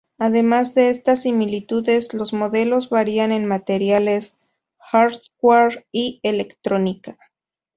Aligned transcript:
Además 0.17 0.73
de 0.73 0.89
estas 0.89 1.21
similitudes, 1.21 2.15
los 2.15 2.33
modelos 2.33 2.89
varían 2.89 3.31
en 3.31 3.45
materiales, 3.45 4.33
hardware 4.79 5.85
y 5.91 6.19
electrónica. 6.23 7.19